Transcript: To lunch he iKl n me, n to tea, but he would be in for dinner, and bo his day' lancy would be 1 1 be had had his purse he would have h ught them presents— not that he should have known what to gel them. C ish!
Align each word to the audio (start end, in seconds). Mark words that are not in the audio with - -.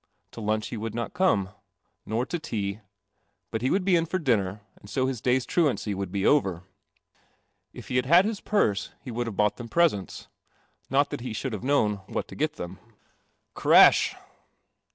To 0.31 0.41
lunch 0.41 0.69
he 0.69 0.77
iKl 0.77 0.87
n 1.21 1.43
me, 1.43 1.49
n 2.19 2.25
to 2.25 2.39
tea, 2.39 2.79
but 3.51 3.61
he 3.61 3.69
would 3.69 3.85
be 3.85 3.95
in 3.95 4.07
for 4.07 4.17
dinner, 4.17 4.61
and 4.77 4.91
bo 4.91 5.05
his 5.05 5.21
day' 5.21 5.39
lancy 5.61 5.93
would 5.93 6.11
be 6.11 6.25
1 6.25 6.41
1 6.43 6.61
be 7.71 7.95
had 7.97 8.07
had 8.07 8.25
his 8.25 8.41
purse 8.41 8.89
he 8.99 9.11
would 9.11 9.27
have 9.27 9.39
h 9.39 9.39
ught 9.45 9.55
them 9.57 9.69
presents— 9.69 10.27
not 10.89 11.11
that 11.11 11.21
he 11.21 11.33
should 11.33 11.53
have 11.53 11.63
known 11.63 11.97
what 12.07 12.27
to 12.29 12.35
gel 12.35 12.47
them. 12.55 12.79
C 13.55 13.69
ish! 13.75 14.15